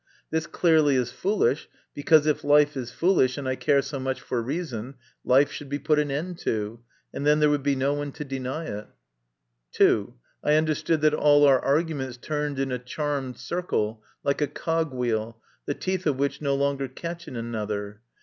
[0.31, 4.41] This clearly is foolish, because if life is foolish, and I care so much for
[4.41, 6.79] reason, life should be put an end to,
[7.13, 8.87] and then there would be no one to deny it.
[9.73, 15.39] (2) I understood that all our arguments turned in a charmed circle, like a cogwheel,
[15.67, 18.01] the teeth of which no longer catch in another.